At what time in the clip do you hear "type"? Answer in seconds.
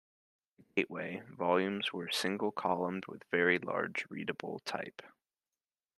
4.65-5.03